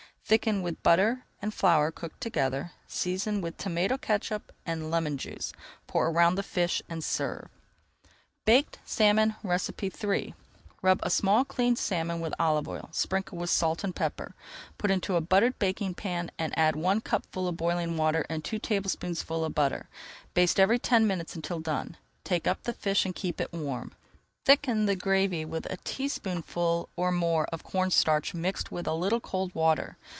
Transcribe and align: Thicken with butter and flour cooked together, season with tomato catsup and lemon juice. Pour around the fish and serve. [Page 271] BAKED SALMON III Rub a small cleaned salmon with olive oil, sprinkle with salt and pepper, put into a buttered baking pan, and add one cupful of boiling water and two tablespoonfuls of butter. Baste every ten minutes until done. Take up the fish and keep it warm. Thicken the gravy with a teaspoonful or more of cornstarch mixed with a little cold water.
Thicken 0.23 0.61
with 0.61 0.81
butter 0.81 1.25
and 1.41 1.53
flour 1.53 1.91
cooked 1.91 2.21
together, 2.21 2.71
season 2.87 3.41
with 3.41 3.57
tomato 3.57 3.97
catsup 3.97 4.53
and 4.65 4.89
lemon 4.89 5.17
juice. 5.17 5.51
Pour 5.87 6.07
around 6.07 6.35
the 6.35 6.43
fish 6.43 6.81
and 6.87 7.03
serve. 7.03 7.49
[Page 8.45 8.65
271] 8.87 9.27
BAKED 9.27 9.39
SALMON 9.43 10.15
III 10.15 10.33
Rub 10.81 10.99
a 11.03 11.09
small 11.09 11.43
cleaned 11.43 11.77
salmon 11.77 12.21
with 12.21 12.33
olive 12.39 12.69
oil, 12.69 12.87
sprinkle 12.93 13.39
with 13.39 13.49
salt 13.49 13.83
and 13.83 13.93
pepper, 13.93 14.33
put 14.77 14.89
into 14.89 15.17
a 15.17 15.21
buttered 15.21 15.59
baking 15.59 15.95
pan, 15.95 16.31
and 16.39 16.57
add 16.57 16.77
one 16.77 17.01
cupful 17.01 17.49
of 17.49 17.57
boiling 17.57 17.97
water 17.97 18.25
and 18.29 18.45
two 18.45 18.57
tablespoonfuls 18.57 19.45
of 19.47 19.53
butter. 19.53 19.89
Baste 20.33 20.61
every 20.61 20.79
ten 20.79 21.05
minutes 21.05 21.35
until 21.35 21.59
done. 21.59 21.97
Take 22.23 22.47
up 22.47 22.63
the 22.63 22.71
fish 22.71 23.03
and 23.05 23.13
keep 23.13 23.41
it 23.41 23.51
warm. 23.51 23.91
Thicken 24.45 24.85
the 24.85 24.95
gravy 24.95 25.43
with 25.43 25.65
a 25.65 25.77
teaspoonful 25.83 26.87
or 26.95 27.11
more 27.11 27.45
of 27.47 27.65
cornstarch 27.65 28.33
mixed 28.33 28.71
with 28.71 28.87
a 28.87 28.93
little 28.93 29.19
cold 29.19 29.53
water. 29.53 29.97